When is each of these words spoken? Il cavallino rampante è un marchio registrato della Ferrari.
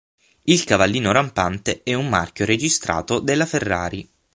Il 0.45 0.63
cavallino 0.63 1.11
rampante 1.11 1.83
è 1.83 1.93
un 1.93 2.09
marchio 2.09 2.45
registrato 2.45 3.19
della 3.19 3.45
Ferrari. 3.45 4.09